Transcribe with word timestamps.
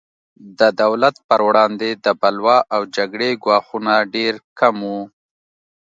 د 0.59 0.61
دولت 0.81 1.15
پر 1.29 1.39
وړاندې 1.47 1.89
د 2.05 2.07
بلوا 2.21 2.57
او 2.75 2.81
جګړې 2.95 3.29
ګواښونه 3.43 3.93
ډېر 4.15 4.33
کم 4.59 4.75
وو. 4.89 5.01